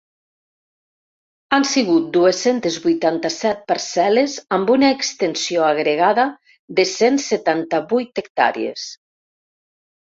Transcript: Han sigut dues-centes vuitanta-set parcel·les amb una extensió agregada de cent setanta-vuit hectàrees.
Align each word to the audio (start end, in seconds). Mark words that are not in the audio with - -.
Han 1.57 1.67
sigut 1.71 2.07
dues-centes 2.15 2.79
vuitanta-set 2.87 3.61
parcel·les 3.73 4.39
amb 4.59 4.73
una 4.79 4.91
extensió 4.97 5.69
agregada 5.69 6.27
de 6.81 6.89
cent 6.97 7.25
setanta-vuit 7.31 8.25
hectàrees. 8.27 8.91